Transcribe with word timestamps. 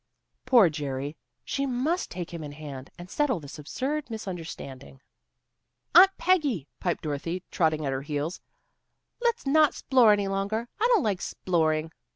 Poor 0.47 0.67
Jerry! 0.67 1.15
She 1.45 1.67
must 1.67 2.09
take 2.09 2.33
him 2.33 2.43
in 2.43 2.53
hand, 2.53 2.89
and 2.97 3.07
settle 3.07 3.39
this 3.39 3.59
absurd 3.59 4.09
misunderstanding. 4.09 4.99
"Aunt 5.93 6.09
Peggy," 6.17 6.67
piped 6.79 7.03
Dorothy, 7.03 7.43
trotting 7.51 7.85
at 7.85 7.91
her 7.93 8.01
heels, 8.01 8.41
"let's 9.21 9.45
not 9.45 9.73
'splore 9.75 10.11
any 10.11 10.27
longer. 10.27 10.69
I 10.79 10.87
don't 10.87 11.03
like 11.03 11.19
'sploring." 11.21 11.91